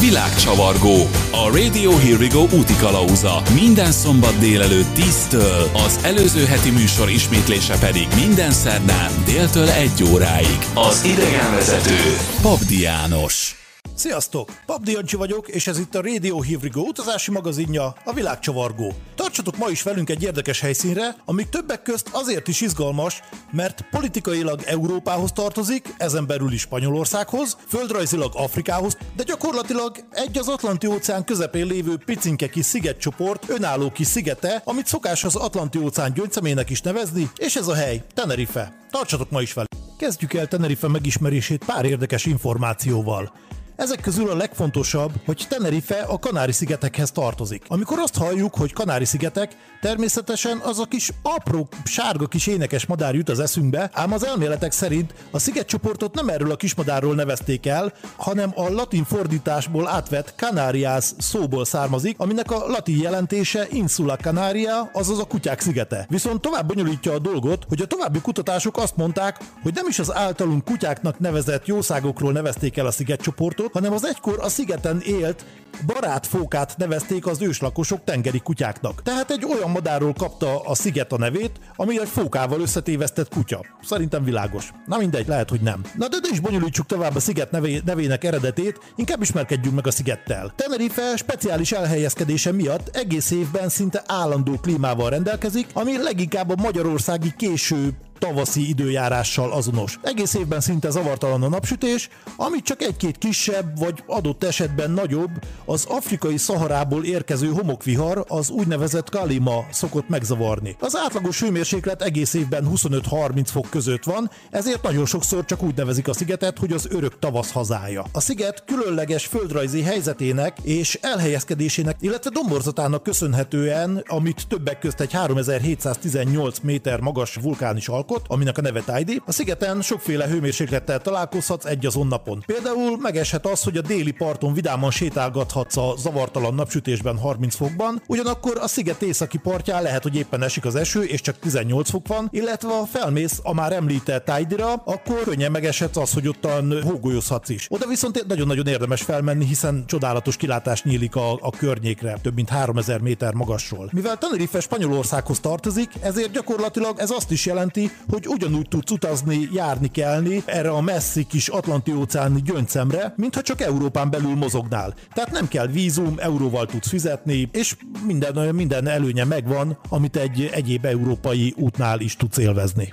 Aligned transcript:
Világcsavargó. 0.00 0.96
A 1.30 1.50
Radio 1.50 1.96
Here 1.96 2.16
We 2.16 2.26
Go 2.26 2.40
úti 2.40 2.76
kalauza. 2.76 3.42
Minden 3.54 3.92
szombat 3.92 4.38
délelőtt 4.38 4.96
10-től, 4.96 5.72
az 5.86 5.98
előző 6.02 6.44
heti 6.44 6.70
műsor 6.70 7.10
ismétlése 7.10 7.78
pedig 7.78 8.06
minden 8.24 8.50
szerdán 8.50 9.10
déltől 9.24 9.68
1 9.68 9.90
óráig. 10.12 10.58
Az 10.74 11.04
idegenvezető 11.04 12.16
Pabdi 12.42 12.80
János. 12.80 13.57
Sziasztok! 13.98 14.60
Pap 14.66 14.88
Jancsi 14.88 15.16
vagyok, 15.16 15.48
és 15.48 15.66
ez 15.66 15.78
itt 15.78 15.94
a 15.94 16.02
Radio 16.02 16.40
Hivrigo 16.40 16.80
utazási 16.80 17.30
magazinja, 17.30 17.94
a 18.04 18.12
világcsavargó. 18.12 18.92
Tartsatok 19.14 19.56
ma 19.56 19.68
is 19.68 19.82
velünk 19.82 20.10
egy 20.10 20.22
érdekes 20.22 20.60
helyszínre, 20.60 21.16
ami 21.24 21.48
többek 21.48 21.82
közt 21.82 22.08
azért 22.12 22.48
is 22.48 22.60
izgalmas, 22.60 23.20
mert 23.50 23.84
politikailag 23.90 24.62
Európához 24.66 25.32
tartozik, 25.32 25.94
ezen 25.96 26.26
belül 26.26 26.52
is 26.52 26.60
Spanyolországhoz, 26.60 27.56
földrajzilag 27.68 28.32
Afrikához, 28.34 28.96
de 29.16 29.22
gyakorlatilag 29.22 29.96
egy 30.10 30.38
az 30.38 30.48
Atlanti-óceán 30.48 31.24
közepén 31.24 31.66
lévő 31.66 31.96
picinke 32.04 32.48
kis 32.48 32.64
szigetcsoport 32.64 33.48
önálló 33.48 33.90
kis 33.90 34.06
szigete, 34.06 34.62
amit 34.64 34.86
szokás 34.86 35.24
az 35.24 35.36
Atlanti-óceán 35.36 36.12
gyöngyszemének 36.12 36.70
is 36.70 36.80
nevezni, 36.80 37.30
és 37.36 37.56
ez 37.56 37.68
a 37.68 37.74
hely 37.74 38.02
Tenerife. 38.14 38.86
Tartsatok 38.90 39.30
ma 39.30 39.40
is 39.40 39.52
velünk! 39.52 39.96
Kezdjük 39.98 40.34
el 40.34 40.46
Tenerife 40.46 40.88
megismerését 40.88 41.64
pár 41.64 41.84
érdekes 41.84 42.26
információval. 42.26 43.32
Ezek 43.78 44.00
közül 44.00 44.30
a 44.30 44.36
legfontosabb, 44.36 45.12
hogy 45.26 45.46
Tenerife 45.48 45.94
a 45.94 46.18
Kanári-szigetekhez 46.18 47.10
tartozik. 47.10 47.64
Amikor 47.68 47.98
azt 47.98 48.16
halljuk, 48.16 48.54
hogy 48.54 48.72
Kanári-szigetek, 48.72 49.56
természetesen 49.80 50.58
az 50.58 50.78
a 50.78 50.84
kis 50.84 51.10
apró, 51.22 51.68
sárga 51.84 52.26
kis 52.26 52.46
énekes 52.46 52.86
madár 52.86 53.14
jut 53.14 53.28
az 53.28 53.40
eszünkbe, 53.40 53.90
ám 53.92 54.12
az 54.12 54.24
elméletek 54.24 54.72
szerint 54.72 55.14
a 55.30 55.38
szigetcsoportot 55.38 56.14
nem 56.14 56.28
erről 56.28 56.50
a 56.50 56.56
kismadárról 56.56 57.14
nevezték 57.14 57.66
el, 57.66 57.92
hanem 58.16 58.52
a 58.54 58.68
latin 58.68 59.04
fordításból 59.04 59.88
átvett 59.88 60.32
Canarias 60.36 61.04
szóból 61.18 61.64
származik, 61.64 62.18
aminek 62.18 62.50
a 62.50 62.66
latin 62.66 63.00
jelentése 63.00 63.66
Insula 63.70 64.16
Canaria, 64.16 64.90
azaz 64.92 65.18
a 65.18 65.24
kutyák 65.24 65.60
szigete. 65.60 66.06
Viszont 66.08 66.40
tovább 66.40 66.66
bonyolítja 66.66 67.12
a 67.12 67.18
dolgot, 67.18 67.64
hogy 67.68 67.82
a 67.82 67.86
további 67.86 68.20
kutatások 68.20 68.76
azt 68.76 68.96
mondták, 68.96 69.38
hogy 69.62 69.74
nem 69.74 69.86
is 69.88 69.98
az 69.98 70.14
általunk 70.14 70.64
kutyáknak 70.64 71.18
nevezett 71.18 71.66
jószágokról 71.66 72.32
nevezték 72.32 72.76
el 72.76 72.86
a 72.86 72.90
szigetcsoportot, 72.90 73.66
hanem 73.72 73.92
az 73.92 74.06
egykor 74.06 74.38
a 74.40 74.48
szigeten 74.48 75.00
élt 75.00 75.44
barátfókát 75.86 76.76
nevezték 76.76 77.26
az 77.26 77.42
őslakosok 77.42 78.04
tengeri 78.04 78.38
kutyáknak. 78.38 79.02
Tehát 79.02 79.30
egy 79.30 79.44
olyan 79.44 79.70
madárról 79.70 80.12
kapta 80.12 80.60
a 80.60 80.74
sziget 80.74 81.12
a 81.12 81.18
nevét, 81.18 81.60
ami 81.76 82.00
egy 82.00 82.08
fókával 82.08 82.60
összetévesztett 82.60 83.28
kutya. 83.28 83.64
Szerintem 83.82 84.24
világos. 84.24 84.72
Na 84.86 84.98
mindegy, 84.98 85.26
lehet, 85.26 85.48
hogy 85.48 85.60
nem. 85.60 85.80
Na 85.94 86.08
de, 86.08 86.18
de 86.20 86.28
is 86.32 86.40
bonyolítsuk 86.40 86.86
tovább 86.86 87.14
a 87.14 87.20
sziget 87.20 87.50
nevé, 87.50 87.80
nevének 87.84 88.24
eredetét, 88.24 88.92
inkább 88.96 89.22
ismerkedjünk 89.22 89.76
meg 89.76 89.86
a 89.86 89.90
szigettel. 89.90 90.52
Tenerife 90.56 91.16
speciális 91.16 91.72
elhelyezkedése 91.72 92.52
miatt 92.52 92.96
egész 92.96 93.30
évben 93.30 93.68
szinte 93.68 94.02
állandó 94.06 94.52
klímával 94.52 95.10
rendelkezik, 95.10 95.66
ami 95.72 96.02
leginkább 96.02 96.50
a 96.50 96.62
magyarországi 96.62 97.34
késő 97.36 97.96
tavaszi 98.18 98.68
időjárással 98.68 99.52
azonos. 99.52 99.98
Egész 100.02 100.34
évben 100.34 100.60
szinte 100.60 100.90
zavartalan 100.90 101.42
a 101.42 101.48
napsütés, 101.48 102.08
amit 102.36 102.64
csak 102.64 102.82
egy-két 102.82 103.18
kisebb 103.18 103.78
vagy 103.78 104.02
adott 104.06 104.44
esetben 104.44 104.90
nagyobb, 104.90 105.30
az 105.64 105.84
afrikai 105.88 106.36
szaharából 106.36 107.04
érkező 107.04 107.48
homokvihar, 107.48 108.24
az 108.28 108.50
úgynevezett 108.50 109.10
kalima 109.10 109.64
szokott 109.70 110.08
megzavarni. 110.08 110.76
Az 110.80 110.96
átlagos 110.96 111.40
hőmérséklet 111.40 112.02
egész 112.02 112.34
évben 112.34 112.68
25-30 112.74 113.42
fok 113.44 113.70
között 113.70 114.04
van, 114.04 114.30
ezért 114.50 114.82
nagyon 114.82 115.06
sokszor 115.06 115.44
csak 115.44 115.62
úgy 115.62 115.76
nevezik 115.76 116.08
a 116.08 116.12
szigetet, 116.12 116.58
hogy 116.58 116.72
az 116.72 116.88
örök 116.90 117.18
tavasz 117.18 117.52
hazája. 117.52 118.04
A 118.12 118.20
sziget 118.20 118.64
különleges 118.66 119.26
földrajzi 119.26 119.82
helyzetének 119.82 120.58
és 120.62 120.98
elhelyezkedésének, 121.02 121.96
illetve 122.00 122.30
domborzatának 122.30 123.02
köszönhetően, 123.02 124.02
amit 124.06 124.46
többek 124.48 124.78
közt 124.78 125.00
egy 125.00 125.12
3718 125.12 126.58
méter 126.58 127.00
magas 127.00 127.34
vulkán 127.34 127.76
is 127.76 127.88
alkot, 127.88 128.06
alkot, 128.08 128.26
aminek 128.28 128.58
a 128.58 128.60
neve 128.60 128.80
Tidy. 128.80 129.22
A 129.26 129.32
szigeten 129.32 129.82
sokféle 129.82 130.26
hőmérséklettel 130.26 131.00
találkozhatsz 131.00 131.64
egy 131.64 131.86
azon 131.86 132.06
napon. 132.06 132.42
Például 132.46 132.98
megeshet 133.00 133.46
az, 133.46 133.62
hogy 133.62 133.76
a 133.76 133.80
déli 133.80 134.10
parton 134.10 134.54
vidáman 134.54 134.90
sétálgathatsz 134.90 135.76
a 135.76 135.94
zavartalan 135.98 136.54
napsütésben 136.54 137.18
30 137.18 137.54
fokban, 137.54 138.02
ugyanakkor 138.06 138.58
a 138.60 138.68
sziget 138.68 139.02
északi 139.02 139.38
partján 139.38 139.82
lehet, 139.82 140.02
hogy 140.02 140.16
éppen 140.16 140.42
esik 140.42 140.64
az 140.64 140.74
eső, 140.74 141.02
és 141.02 141.20
csak 141.20 141.38
18 141.38 141.90
fok 141.90 142.08
van, 142.08 142.28
illetve 142.32 142.68
ha 142.68 142.86
felmész 142.86 143.40
a 143.42 143.54
már 143.54 143.72
említett 143.72 144.24
Tidy-ra, 144.24 144.72
akkor 144.72 145.22
könnyen 145.22 145.50
megeshet 145.50 145.96
az, 145.96 146.12
hogy 146.12 146.28
ottan 146.28 146.82
hógolyozhatsz 146.82 147.48
is. 147.48 147.66
Oda 147.70 147.86
viszont 147.86 148.24
nagyon-nagyon 148.26 148.66
érdemes 148.66 149.02
felmenni, 149.02 149.44
hiszen 149.44 149.84
csodálatos 149.86 150.36
kilátás 150.36 150.82
nyílik 150.82 151.16
a, 151.16 151.32
a 151.32 151.50
környékre, 151.50 152.18
több 152.22 152.34
mint 152.34 152.48
3000 152.48 153.00
méter 153.00 153.34
magasról. 153.34 153.88
Mivel 153.92 154.16
Tenerife 154.18 154.60
Spanyolországhoz 154.60 155.40
tartozik, 155.40 155.90
ezért 156.00 156.30
gyakorlatilag 156.30 156.98
ez 156.98 157.10
azt 157.10 157.30
is 157.30 157.46
jelenti, 157.46 157.90
hogy 158.08 158.26
ugyanúgy 158.26 158.68
tudsz 158.68 158.90
utazni, 158.90 159.48
járni 159.52 159.90
kelni 159.90 160.42
erre 160.46 160.70
a 160.70 160.80
messzi 160.80 161.24
kis 161.24 161.48
Atlanti-óceáni 161.48 162.42
gyöncemre, 162.42 163.14
mintha 163.16 163.42
csak 163.42 163.60
Európán 163.60 164.10
belül 164.10 164.34
mozognál. 164.34 164.94
Tehát 165.12 165.30
nem 165.30 165.48
kell 165.48 165.66
vízum, 165.66 166.14
euróval 166.18 166.66
tudsz 166.66 166.88
fizetni, 166.88 167.48
és 167.52 167.76
minden, 168.06 168.54
minden 168.54 168.86
előnye 168.86 169.24
megvan, 169.24 169.78
amit 169.88 170.16
egy 170.16 170.50
egyéb 170.52 170.84
európai 170.84 171.54
útnál 171.56 172.00
is 172.00 172.16
tudsz 172.16 172.38
élvezni. 172.38 172.92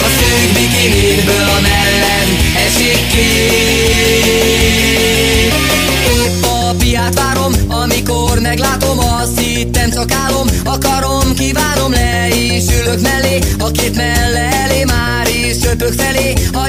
A 0.00 0.08
szűk 0.18 0.52
bikinidből 0.52 1.48
a 1.56 1.60
melled 1.60 2.28
esik 2.66 3.06
ki. 3.10 3.54
Épp 6.24 6.44
a 6.44 6.74
piát 6.78 7.14
várom, 7.14 7.52
amikor 7.68 8.38
meglátom 8.38 8.98
Azt 8.98 9.38
hittem 9.38 9.90
csak 9.90 10.12
álom, 10.12 10.46
akarom, 10.64 11.34
kívánom 11.34 11.92
Le 11.92 12.28
is 12.28 12.64
ülök 12.80 13.00
mellé, 13.00 13.38
a 13.58 13.70
két 13.70 13.96
melle 13.96 14.66
Már 14.86 15.28
is 15.28 15.58
csöpök 15.58 15.92
felé, 15.92 16.32
hajamról 16.52 16.65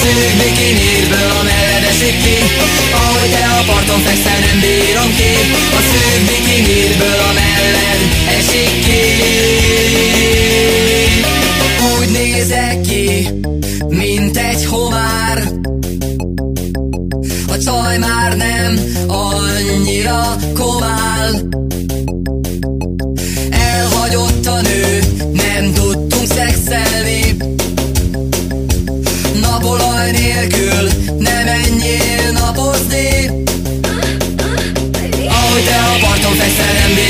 szűk 0.00 0.32
bikinidből 0.40 1.30
a 1.40 1.42
melled 1.48 1.84
esik 1.90 2.16
ki. 2.22 2.38
Ahogy 2.92 3.30
te 3.30 3.44
a 3.60 3.62
parton 3.66 4.00
fekszel, 4.00 4.38
nem 4.46 4.58
bírom 4.60 5.10
ki. 5.18 5.32
A 5.78 5.80
szűk 5.90 6.20
bikinidből 6.28 7.18
a 7.28 7.32
melled 7.38 8.00
esik 8.38 8.74
ki. 8.86 9.02
Úgy 11.98 12.10
nézek 12.10 12.80
ki, 12.80 13.28
mint 13.88 14.36
egy 14.36 14.64
homár. 14.64 15.42
A 17.48 17.58
csaj 17.58 17.98
már 17.98 18.36
nem 18.36 18.78
annyira 19.06 20.36
komál 20.54 21.30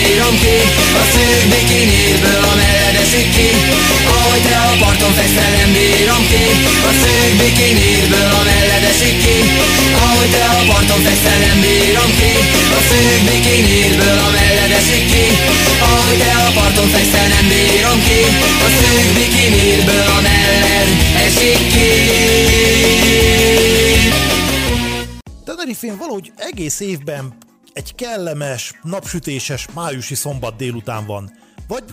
bírom 0.05 0.37
ki 0.43 0.57
A 1.01 1.05
szűk 1.13 1.45
bikinidből 1.53 2.43
a 2.51 2.55
melled 2.61 2.97
esik 3.03 3.29
ki. 3.37 3.49
Ahogy 4.17 4.43
te 4.49 4.57
a 4.71 4.73
parton 4.83 5.13
fekszel, 5.19 5.51
nem 5.57 5.71
bírom 5.77 6.25
ki. 6.31 6.45
A 6.91 6.93
szűk 7.01 7.33
bikinidből 7.41 8.31
a 8.39 8.43
melled 8.49 8.85
esik 8.93 9.17
ki. 9.25 9.39
Ahogy 10.05 10.31
te 10.35 10.45
a 10.59 10.63
parton 10.71 11.01
fekszel, 11.07 11.39
nem 11.47 11.59
bírom 11.65 12.11
ki. 12.19 12.33
A 12.79 12.81
szűk 12.89 13.21
bikinidből 13.29 14.19
a 14.27 14.29
melled 14.37 14.73
esik 14.81 15.05
ki. 15.13 15.27
Ahogy 15.87 16.19
te 16.23 16.33
a 16.49 16.51
parton 16.59 16.89
fekszel, 16.95 17.29
nem 17.35 17.47
bírom 17.53 17.99
ki. 18.07 18.21
A 18.67 18.69
szűk 18.77 19.09
bikinidből 19.19 20.07
a 20.17 20.19
melled 20.27 20.89
esik 21.27 21.63
ki. 21.75 21.91
Tenerifén 25.45 25.97
valahogy 25.97 26.33
egész 26.37 26.81
évben 26.81 27.25
egy 27.75 27.95
kellemes, 27.95 28.81
napsütéses, 28.83 29.67
májusi 29.75 30.15
szombat 30.15 30.57
délután 30.57 31.07
van. 31.07 31.31
Vagy 31.69 31.85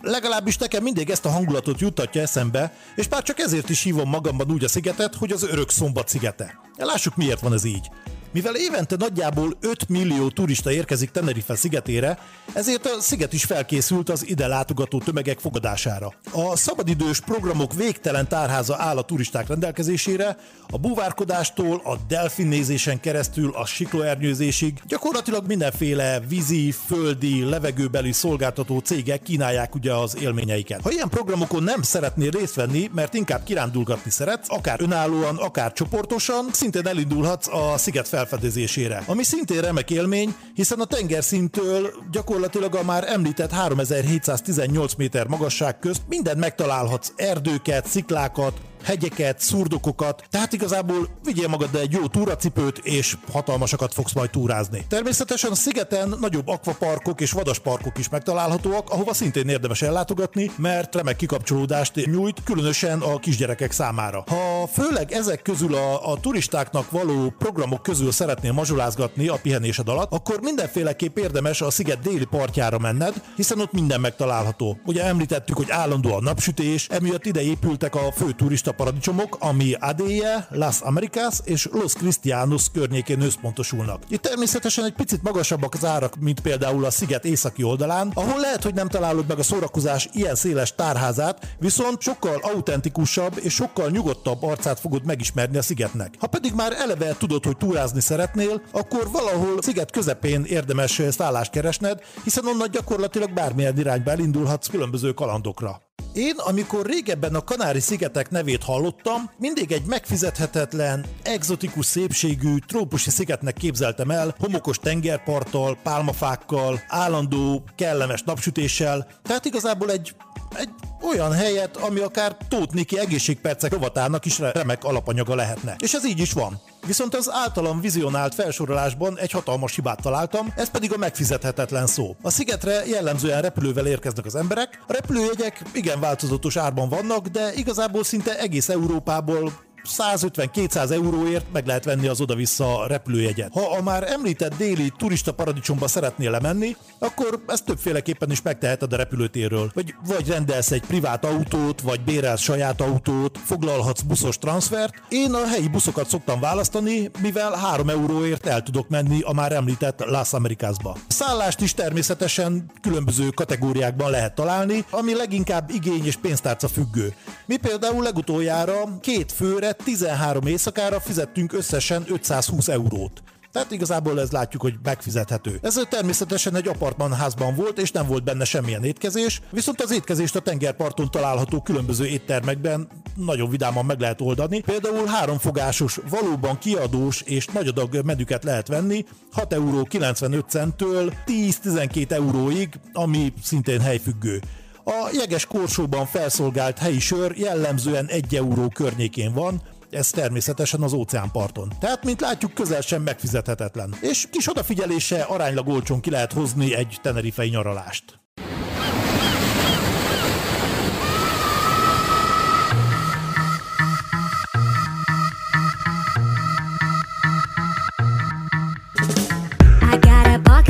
legalábbis 0.00 0.56
nekem 0.56 0.82
mindig 0.82 1.10
ezt 1.10 1.24
a 1.24 1.30
hangulatot 1.30 1.80
juttatja 1.80 2.22
eszembe, 2.22 2.72
és 2.96 3.08
már 3.08 3.22
csak 3.22 3.38
ezért 3.38 3.68
is 3.68 3.82
hívom 3.82 4.08
magamban 4.08 4.50
úgy 4.50 4.64
a 4.64 4.68
szigetet, 4.68 5.14
hogy 5.14 5.32
az 5.32 5.42
örök 5.42 5.70
szombat 5.70 6.08
szigete. 6.08 6.60
Lássuk 6.76 7.16
miért 7.16 7.40
van 7.40 7.52
ez 7.52 7.64
így. 7.64 7.90
Mivel 8.32 8.56
évente 8.56 8.96
nagyjából 8.98 9.56
5 9.60 9.88
millió 9.88 10.28
turista 10.28 10.72
érkezik 10.72 11.10
Tenerife 11.10 11.56
szigetére, 11.56 12.18
ezért 12.52 12.86
a 12.86 13.00
sziget 13.00 13.32
is 13.32 13.44
felkészült 13.44 14.10
az 14.10 14.28
ide 14.28 14.46
látogató 14.46 14.98
tömegek 14.98 15.38
fogadására. 15.38 16.14
A 16.32 16.56
szabadidős 16.56 17.20
programok 17.20 17.74
végtelen 17.74 18.28
tárháza 18.28 18.76
áll 18.78 18.96
a 18.96 19.02
turisták 19.02 19.48
rendelkezésére, 19.48 20.36
a 20.70 20.78
búvárkodástól, 20.78 21.80
a 21.84 21.96
delfinnézésen 22.08 23.00
keresztül 23.00 23.52
a 23.54 23.66
siklóernyőzésig 23.66 24.80
gyakorlatilag 24.86 25.46
mindenféle 25.46 26.20
vízi, 26.28 26.74
földi, 26.86 27.42
levegőbeli 27.42 28.12
szolgáltató 28.12 28.78
cégek 28.78 29.22
kínálják 29.22 29.74
ugye 29.74 29.92
az 29.92 30.16
élményeiket. 30.20 30.80
Ha 30.82 30.90
ilyen 30.90 31.08
programokon 31.08 31.62
nem 31.62 31.82
szeretnél 31.82 32.30
részt 32.30 32.54
venni, 32.54 32.90
mert 32.94 33.14
inkább 33.14 33.44
kirándulgatni 33.44 34.10
szeretsz, 34.10 34.46
akár 34.50 34.80
önállóan, 34.80 35.36
akár 35.36 35.72
csoportosan, 35.72 36.46
szintén 36.52 36.86
elindulhatsz 36.86 37.48
a 37.48 37.74
sziget 37.76 38.06
felfedezésére. 38.18 39.02
Ami 39.06 39.22
szintén 39.22 39.60
remek 39.60 39.90
élmény, 39.90 40.34
hiszen 40.54 40.80
a 40.80 40.84
tengerszintől 40.84 41.90
gyakorlatilag 42.10 42.74
a 42.74 42.82
már 42.82 43.04
említett 43.08 43.50
3718 43.50 44.94
méter 44.94 45.26
magasság 45.26 45.78
közt 45.78 46.02
mindent 46.08 46.38
megtalálhatsz, 46.38 47.12
erdőket, 47.16 47.86
sziklákat, 47.86 48.60
hegyeket, 48.82 49.40
szurdokokat, 49.40 50.24
tehát 50.30 50.52
igazából 50.52 51.08
vigyél 51.24 51.48
magaddal 51.48 51.80
egy 51.80 51.92
jó 51.92 52.06
túracipőt, 52.06 52.78
és 52.78 53.16
hatalmasakat 53.32 53.94
fogsz 53.94 54.12
majd 54.12 54.30
túrázni. 54.30 54.84
Természetesen 54.88 55.50
a 55.50 55.54
szigeten 55.54 56.14
nagyobb 56.20 56.48
akvaparkok 56.48 57.20
és 57.20 57.32
vadasparkok 57.32 57.98
is 57.98 58.08
megtalálhatóak, 58.08 58.90
ahova 58.90 59.14
szintén 59.14 59.48
érdemes 59.48 59.82
ellátogatni, 59.82 60.50
mert 60.56 60.94
remek 60.94 61.16
kikapcsolódást 61.16 62.06
nyújt, 62.06 62.42
különösen 62.44 63.00
a 63.00 63.18
kisgyerekek 63.18 63.72
számára. 63.72 64.24
Ha 64.26 64.66
főleg 64.66 65.12
ezek 65.12 65.42
közül 65.42 65.74
a, 65.74 66.12
a 66.12 66.20
turistáknak 66.20 66.90
való 66.90 67.34
programok 67.38 67.82
közül 67.82 68.12
szeretnél 68.12 68.52
mazsolázgatni 68.52 69.28
a 69.28 69.38
pihenésed 69.42 69.88
alatt, 69.88 70.12
akkor 70.12 70.40
mindenféleképp 70.40 71.18
érdemes 71.18 71.60
a 71.60 71.70
sziget 71.70 72.00
déli 72.00 72.24
partjára 72.24 72.78
menned, 72.78 73.22
hiszen 73.36 73.60
ott 73.60 73.72
minden 73.72 74.00
megtalálható. 74.00 74.78
Ugye 74.84 75.04
említettük, 75.04 75.56
hogy 75.56 75.70
állandóan 75.70 76.22
napsütés, 76.22 76.86
emiatt 76.88 77.26
ide 77.26 77.42
épültek 77.42 77.94
a 77.94 78.12
fő 78.12 78.32
turista 78.32 78.67
paradicsomok, 78.72 79.36
ami 79.40 79.72
Adéje, 79.72 80.46
Las 80.50 80.80
Americas 80.80 81.38
és 81.44 81.68
Los 81.72 81.92
Cristianos 81.92 82.70
környékén 82.72 83.20
összpontosulnak. 83.20 84.02
Itt 84.08 84.22
természetesen 84.22 84.84
egy 84.84 84.92
picit 84.92 85.22
magasabbak 85.22 85.74
az 85.74 85.84
árak, 85.84 86.16
mint 86.20 86.40
például 86.40 86.84
a 86.84 86.90
sziget 86.90 87.24
északi 87.24 87.62
oldalán, 87.62 88.10
ahol 88.14 88.40
lehet, 88.40 88.62
hogy 88.62 88.74
nem 88.74 88.88
találod 88.88 89.26
meg 89.28 89.38
a 89.38 89.42
szórakozás 89.42 90.08
ilyen 90.12 90.34
széles 90.34 90.74
tárházát, 90.74 91.56
viszont 91.58 92.00
sokkal 92.00 92.40
autentikusabb 92.42 93.38
és 93.42 93.54
sokkal 93.54 93.90
nyugodtabb 93.90 94.42
arcát 94.42 94.80
fogod 94.80 95.04
megismerni 95.04 95.56
a 95.56 95.62
szigetnek. 95.62 96.14
Ha 96.18 96.26
pedig 96.26 96.52
már 96.54 96.72
eleve 96.72 97.16
tudod, 97.18 97.44
hogy 97.44 97.56
túrázni 97.56 98.00
szeretnél, 98.00 98.62
akkor 98.72 99.10
valahol 99.10 99.62
sziget 99.62 99.90
közepén 99.90 100.44
érdemes 100.44 101.02
szállást 101.10 101.50
keresned, 101.50 102.00
hiszen 102.24 102.46
onnan 102.46 102.70
gyakorlatilag 102.70 103.32
bármilyen 103.32 103.78
irányba 103.78 104.10
elindulhatsz 104.10 104.68
különböző 104.68 105.12
kalandokra. 105.12 105.87
Én, 106.18 106.34
amikor 106.36 106.86
régebben 106.86 107.34
a 107.34 107.44
Kanári-szigetek 107.44 108.30
nevét 108.30 108.64
hallottam, 108.64 109.30
mindig 109.38 109.72
egy 109.72 109.84
megfizethetetlen, 109.86 111.04
egzotikus 111.22 111.86
szépségű, 111.86 112.56
trópusi 112.66 113.10
szigetnek 113.10 113.54
képzeltem 113.54 114.10
el, 114.10 114.34
homokos 114.38 114.78
tengerparttal, 114.78 115.78
pálmafákkal, 115.82 116.80
állandó, 116.88 117.62
kellemes 117.76 118.22
napsütéssel, 118.22 119.06
tehát 119.22 119.44
igazából 119.44 119.90
egy, 119.90 120.14
egy 120.54 120.70
olyan 121.02 121.32
helyet, 121.32 121.76
ami 121.76 122.00
akár 122.00 122.36
Tóth 122.48 122.74
Niki 122.74 122.98
egészségpercek 122.98 123.72
rovatának 123.72 124.24
is 124.24 124.38
remek 124.38 124.84
alapanyaga 124.84 125.34
lehetne. 125.34 125.76
És 125.78 125.92
ez 125.92 126.06
így 126.06 126.20
is 126.20 126.32
van. 126.32 126.60
Viszont 126.88 127.14
az 127.14 127.30
általam 127.32 127.80
vizionált 127.80 128.34
felsorolásban 128.34 129.18
egy 129.18 129.30
hatalmas 129.30 129.74
hibát 129.74 130.02
találtam, 130.02 130.52
ez 130.56 130.70
pedig 130.70 130.92
a 130.92 130.96
megfizethetetlen 130.96 131.86
szó. 131.86 132.16
A 132.22 132.30
szigetre 132.30 132.86
jellemzően 132.86 133.42
repülővel 133.42 133.86
érkeznek 133.86 134.24
az 134.24 134.34
emberek, 134.34 134.82
a 134.86 134.92
repülőjegyek 134.92 135.62
igen 135.72 136.00
változatos 136.00 136.56
árban 136.56 136.88
vannak, 136.88 137.26
de 137.26 137.52
igazából 137.54 138.04
szinte 138.04 138.38
egész 138.38 138.68
Európából 138.68 139.52
150-200 139.84 140.90
euróért 140.90 141.46
meg 141.52 141.66
lehet 141.66 141.84
venni 141.84 142.06
az 142.06 142.20
oda-vissza 142.20 142.86
repülőjegyet. 142.86 143.52
Ha 143.52 143.76
a 143.76 143.82
már 143.82 144.12
említett 144.12 144.56
déli 144.56 144.92
turista 144.98 145.32
paradicsomba 145.32 145.88
szeretnél 145.88 146.30
lemenni, 146.30 146.76
akkor 146.98 147.42
ezt 147.46 147.64
többféleképpen 147.64 148.30
is 148.30 148.42
megteheted 148.42 148.92
a 148.92 148.96
repülőtérről. 148.96 149.70
Vagy, 149.74 149.94
vagy 150.06 150.28
rendelsz 150.28 150.70
egy 150.70 150.86
privát 150.86 151.24
autót, 151.24 151.80
vagy 151.80 152.00
bérelsz 152.00 152.40
saját 152.40 152.80
autót, 152.80 153.38
foglalhatsz 153.44 154.00
buszos 154.00 154.38
transfert. 154.38 154.94
Én 155.08 155.34
a 155.34 155.46
helyi 155.46 155.68
buszokat 155.68 156.08
szoktam 156.08 156.40
választani, 156.40 157.10
mivel 157.20 157.52
3 157.52 157.88
euróért 157.88 158.46
el 158.46 158.62
tudok 158.62 158.88
menni 158.88 159.20
a 159.20 159.32
már 159.32 159.52
említett 159.52 160.04
Las 160.04 160.32
Americasba. 160.32 160.96
Szállást 161.08 161.60
is 161.60 161.74
természetesen 161.74 162.70
különböző 162.80 163.28
kategóriákban 163.28 164.10
lehet 164.10 164.34
találni, 164.34 164.84
ami 164.90 165.14
leginkább 165.14 165.70
igény 165.70 166.06
és 166.06 166.16
pénztárca 166.16 166.68
függő. 166.68 167.14
Mi 167.46 167.56
például 167.56 168.02
legutoljára 168.02 168.98
két 169.00 169.32
főre 169.32 169.67
13 169.72 170.46
éjszakára 170.46 171.00
fizettünk 171.00 171.52
összesen 171.52 172.04
520 172.08 172.68
eurót. 172.68 173.22
Tehát 173.52 173.72
igazából 173.72 174.20
ez 174.20 174.30
látjuk, 174.30 174.62
hogy 174.62 174.74
megfizethető. 174.82 175.58
Ez 175.62 175.80
természetesen 175.88 176.56
egy 176.56 176.68
apartmanházban 176.68 177.54
volt, 177.54 177.78
és 177.78 177.90
nem 177.90 178.06
volt 178.06 178.24
benne 178.24 178.44
semmilyen 178.44 178.84
étkezés, 178.84 179.40
viszont 179.50 179.82
az 179.82 179.92
étkezést 179.92 180.36
a 180.36 180.40
tengerparton 180.40 181.10
található 181.10 181.60
különböző 181.60 182.06
éttermekben 182.06 182.88
nagyon 183.14 183.50
vidáman 183.50 183.84
meg 183.84 184.00
lehet 184.00 184.20
oldani. 184.20 184.60
Például 184.60 185.06
háromfogásos, 185.06 185.98
valóban 186.10 186.58
kiadós 186.58 187.22
és 187.22 187.46
nagy 187.46 187.66
adag 187.66 188.04
menüket 188.04 188.44
lehet 188.44 188.68
venni, 188.68 189.04
6 189.32 189.52
euró 189.52 189.82
95 189.82 190.48
centtől 190.48 191.12
10-12 191.26 192.10
euróig, 192.10 192.68
ami 192.92 193.32
szintén 193.42 193.80
helyfüggő. 193.80 194.40
A 194.88 195.10
jeges 195.12 195.46
korsóban 195.46 196.06
felszolgált 196.06 196.78
helyi 196.78 196.98
sör 196.98 197.36
jellemzően 197.36 198.06
1 198.06 198.34
euró 198.34 198.68
környékén 198.68 199.32
van, 199.32 199.62
ez 199.90 200.10
természetesen 200.10 200.82
az 200.82 200.92
óceánparton. 200.92 201.72
Tehát, 201.80 202.04
mint 202.04 202.20
látjuk, 202.20 202.54
közel 202.54 202.80
sem 202.80 203.02
megfizethetetlen. 203.02 203.94
És 204.00 204.26
kis 204.30 204.48
odafigyelése 204.48 205.22
aránylag 205.22 205.68
olcsón 205.68 206.00
ki 206.00 206.10
lehet 206.10 206.32
hozni 206.32 206.74
egy 206.74 206.98
tenerifei 207.02 207.48
nyaralást. 207.48 208.20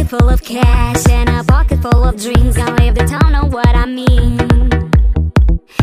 Full 0.08 0.30
of 0.30 0.42
cash 0.42 1.06
and 1.10 1.28
a 1.28 1.44
pocket 1.44 1.82
full 1.82 2.04
of 2.04 2.16
dreams. 2.16 2.56
Gonna 2.56 2.82
leave 2.82 2.94
the 2.94 3.04
town, 3.04 3.32
know 3.32 3.44
what 3.44 3.68
I 3.76 3.84
mean. 3.84 4.38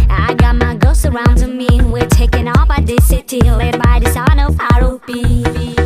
I 0.09 0.33
got 0.33 0.55
my 0.55 0.75
ghosts 0.75 1.03
surrounding 1.03 1.57
me. 1.57 1.81
We're 1.81 2.07
taking 2.07 2.47
off 2.47 2.67
by 2.67 2.81
this 2.81 3.07
city, 3.07 3.41
led 3.41 3.81
by 3.83 3.99
the 3.99 4.11
sound 4.11 4.39
of 4.41 4.59
R.O.P. 4.59 5.84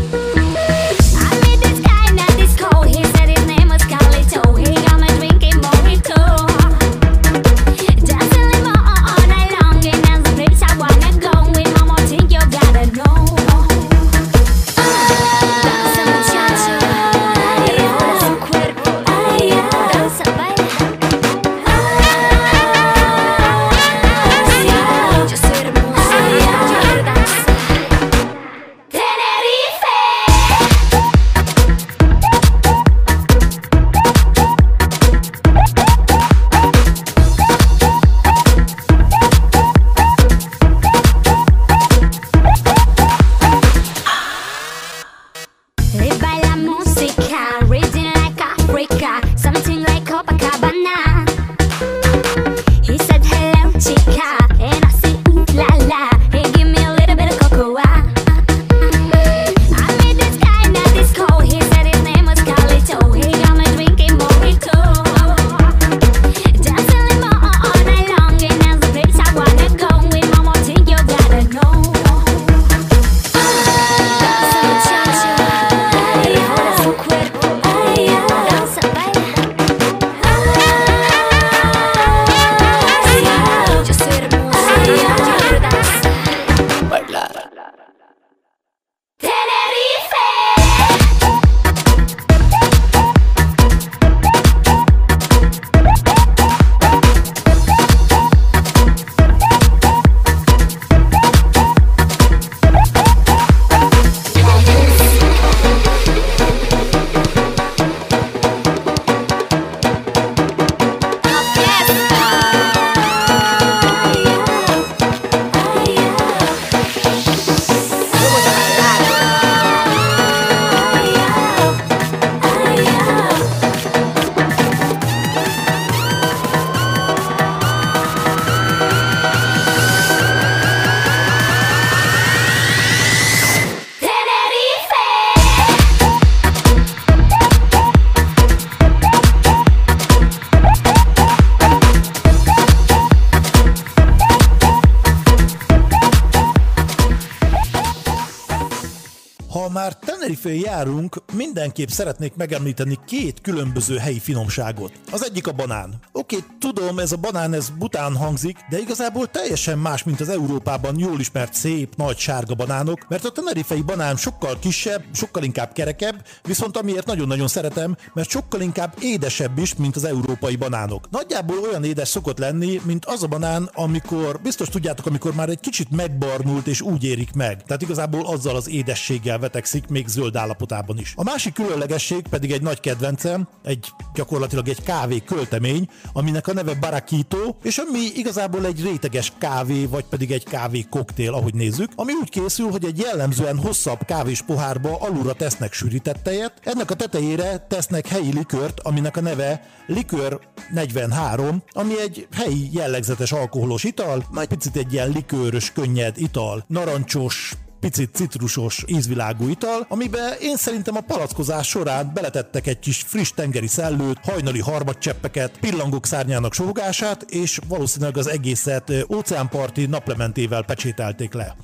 Tenerife 150.30 150.70
járunk, 150.70 151.22
mindenképp 151.34 151.88
szeretnék 151.88 152.36
megemlíteni 152.36 153.00
két 153.06 153.42
különböző 153.42 153.98
helyi 153.98 154.20
finomságot. 154.20 154.92
Az 155.12 155.26
egyik 155.26 155.48
a 155.48 155.52
banán. 155.52 155.94
Oké, 156.12 156.38
tudom, 156.60 157.00
ez 157.00 157.12
a 157.12 157.18
banán 157.18 157.54
ez 157.54 157.70
bután 157.70 158.16
hangzik, 158.16 158.58
de 158.70 158.80
igazából 158.80 159.28
teljesen 159.28 159.78
más, 159.78 160.04
mint 160.04 160.20
az 160.20 160.30
Európában 160.30 161.00
jól 161.00 161.20
ismert 161.20 161.54
szép, 161.54 161.96
nagy 161.96 162.18
sárga 162.18 162.56
banánok, 162.56 163.08
mert 163.08 163.26
a 163.26 163.32
tenerifei 163.32 163.82
banán 163.82 164.16
sokkal 164.16 164.60
kisebb, 164.60 165.04
sokkal 165.14 165.44
inkább 165.44 165.74
kerekebb, 165.74 166.26
viszont 166.44 166.78
amiért 166.78 167.06
nagyon-nagyon 167.06 167.48
szeretem, 167.48 167.96
mert 168.14 168.30
sokkal 168.30 168.62
inkább 168.62 168.96
édesebb 169.02 169.58
is, 169.58 169.76
mint 169.76 169.96
az 169.96 170.04
európai 170.04 170.56
banánok. 170.56 171.10
Nagyjából 171.10 171.58
olyan 171.60 171.84
édes 171.84 172.08
szokott 172.08 172.38
lenni, 172.38 172.82
mint 172.84 173.06
az 173.06 173.24
a 173.24 173.28
banán, 173.28 173.70
amikor, 173.74 174.40
biztos 174.42 174.70
tudjátok, 174.70 175.06
amikor 175.06 175.34
már 175.34 175.50
egy 175.50 175.60
kicsit 175.60 175.92
megbarnult 175.92 176.68
és 176.68 176.82
úgy 176.82 177.04
érik 177.04 177.34
meg. 177.34 177.64
Tehát 177.64 177.82
igazából 177.82 178.26
azzal 178.26 178.56
az 178.56 178.70
édességgel 178.70 179.40
vetekszik, 179.40 179.88
még 179.88 180.08
zöld 180.20 180.36
állapotában 180.36 181.00
is. 181.00 181.14
A 181.16 181.24
másik 181.24 181.54
különlegesség 181.54 182.28
pedig 182.28 182.52
egy 182.52 182.62
nagy 182.62 182.80
kedvencem, 182.80 183.48
egy 183.64 183.88
gyakorlatilag 184.14 184.68
egy 184.68 184.84
kávé 184.84 185.20
költemény, 185.20 185.90
aminek 186.14 186.48
a 186.48 186.54
neve 186.54 186.74
Barakito, 186.74 187.56
és 187.64 187.78
ami 187.78 188.00
igazából 188.16 188.66
egy 188.66 188.84
réteges 188.84 189.32
kávé, 189.38 189.86
vagy 189.86 190.04
pedig 190.04 190.32
egy 190.32 190.44
kávé 190.44 190.86
koktél, 190.90 191.34
ahogy 191.34 191.54
nézzük, 191.54 191.92
ami 191.96 192.14
úgy 192.22 192.30
készül, 192.30 192.70
hogy 192.70 192.86
egy 192.86 193.00
jellemzően 193.00 193.58
hosszabb 193.58 194.06
kávés 194.06 194.42
pohárba 194.42 194.98
alulra 195.00 195.34
tesznek 195.34 195.74
sűrített 195.74 196.24
tejet, 196.24 196.54
ennek 196.64 196.92
a 196.92 196.96
tetejére 196.96 197.66
tesznek 197.70 198.08
helyi 198.08 198.34
likört, 198.34 198.80
aminek 198.80 199.18
a 199.18 199.22
neve 199.22 199.62
Likör 199.88 200.40
43, 200.72 201.64
ami 201.72 202.00
egy 202.02 202.28
helyi 202.32 202.70
jellegzetes 202.74 203.32
alkoholos 203.32 203.84
ital, 203.84 204.24
majd 204.32 204.48
picit 204.48 204.76
egy 204.76 204.94
ilyen 204.94 205.10
likőrös, 205.10 205.72
könnyed 205.72 206.18
ital, 206.18 206.64
narancsos, 206.68 207.54
picit 207.80 208.16
citrusos 208.16 208.84
ízvilágú 208.88 209.48
ital, 209.48 209.86
amiben 209.90 210.34
én 210.42 210.56
szerintem 210.56 210.96
a 210.96 211.02
palackozás 211.02 211.68
során 211.68 212.12
beletettek 212.14 212.68
egy 212.68 212.80
kis 212.80 213.04
friss 213.08 213.32
tengeri 213.32 213.68
szellőt, 213.68 214.18
hajnali 214.24 214.60
harmadcseppeket, 214.60 215.58
pillangók 215.60 216.06
szárnyának 216.06 216.54
sógását, 216.54 217.22
és 217.22 217.60
valószínűleg 217.68 218.18
az 218.18 218.28
egészet 218.28 218.92
óceánparti 219.14 219.86
naplementével 219.86 220.64
pecsételték 220.64 221.34
le. 221.34 221.56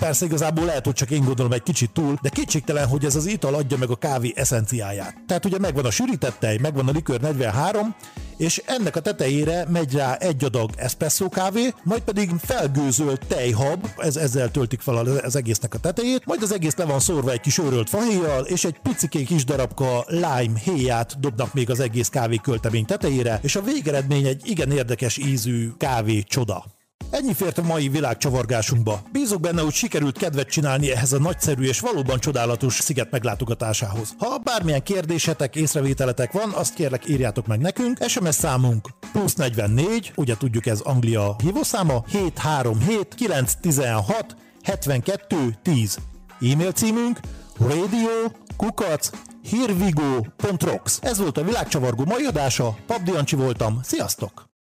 Persze 0.00 0.24
igazából 0.24 0.64
lehet, 0.64 0.84
hogy 0.84 0.94
csak 0.94 1.10
én 1.10 1.24
gondolom 1.24 1.52
egy 1.52 1.62
kicsit 1.62 1.90
túl, 1.90 2.18
de 2.22 2.28
kétségtelen, 2.28 2.86
hogy 2.86 3.04
ez 3.04 3.16
az 3.16 3.26
ital 3.26 3.54
adja 3.54 3.76
meg 3.76 3.90
a 3.90 3.96
kávé 3.96 4.32
eszenciáját. 4.36 5.14
Tehát 5.26 5.44
ugye 5.44 5.58
megvan 5.58 5.84
a 5.84 5.90
sűrített 5.90 6.38
tej, 6.38 6.56
megvan 6.56 6.88
a 6.88 6.90
likör 6.90 7.20
43, 7.20 7.94
és 8.40 8.62
ennek 8.66 8.96
a 8.96 9.00
tetejére 9.00 9.66
megy 9.68 9.94
rá 9.94 10.14
egy 10.14 10.44
adag 10.44 10.70
espresszó 10.76 11.28
kávé, 11.28 11.74
majd 11.84 12.02
pedig 12.02 12.30
felgőzölt 12.42 13.26
tejhab, 13.26 13.86
ez, 13.96 14.16
ezzel 14.16 14.50
töltik 14.50 14.80
fel 14.80 14.96
az- 14.96 15.36
egésznek 15.36 15.74
a 15.74 15.78
tetejét, 15.78 16.26
majd 16.26 16.42
az 16.42 16.52
egész 16.52 16.76
le 16.76 16.84
van 16.84 17.00
szórva 17.00 17.30
egy 17.30 17.40
kis 17.40 17.58
őrölt 17.58 17.88
fahéjjal, 17.88 18.44
és 18.44 18.64
egy 18.64 18.78
picikén 18.82 19.24
kis 19.24 19.44
darabka 19.44 20.04
lime 20.06 20.58
héját 20.64 21.20
dobnak 21.20 21.54
még 21.54 21.70
az 21.70 21.80
egész 21.80 22.08
kávé 22.08 22.36
költemény 22.36 22.84
tetejére, 22.84 23.38
és 23.42 23.56
a 23.56 23.62
végeredmény 23.62 24.26
egy 24.26 24.48
igen 24.48 24.70
érdekes 24.70 25.16
ízű 25.16 25.70
kávé 25.78 26.22
csoda. 26.22 26.79
Ennyi 27.10 27.34
fért 27.34 27.58
a 27.58 27.62
mai 27.62 27.88
világcsavargásunkba. 27.88 29.02
Bízok 29.12 29.40
benne, 29.40 29.60
hogy 29.60 29.72
sikerült 29.72 30.18
kedvet 30.18 30.48
csinálni 30.48 30.90
ehhez 30.90 31.12
a 31.12 31.18
nagyszerű 31.18 31.62
és 31.62 31.80
valóban 31.80 32.18
csodálatos 32.18 32.74
sziget 32.74 33.10
meglátogatásához. 33.10 34.14
Ha 34.18 34.38
bármilyen 34.38 34.82
kérdésetek, 34.82 35.56
észrevételetek 35.56 36.32
van, 36.32 36.50
azt 36.50 36.74
kérlek 36.74 37.08
írjátok 37.08 37.46
meg 37.46 37.60
nekünk. 37.60 37.98
SMS 38.08 38.34
számunk 38.34 38.88
plusz 39.12 39.34
44, 39.34 40.12
ugye 40.16 40.36
tudjuk 40.36 40.66
ez 40.66 40.80
Anglia 40.80 41.36
hívószáma, 41.42 42.04
737 42.08 43.14
916 43.14 44.36
72 44.62 45.58
10. 45.62 45.98
E-mail 46.52 46.72
címünk 46.72 47.20
radio 47.58 48.08
kukac 48.56 49.10
hirvigo.rocks. 49.42 50.98
Ez 51.00 51.18
volt 51.18 51.38
a 51.38 51.44
világcsavargó 51.44 52.04
mai 52.04 52.24
adása, 52.24 52.76
Pabdi 52.86 53.12
Jancsi 53.12 53.36
voltam, 53.36 53.80
sziasztok! 53.82 54.49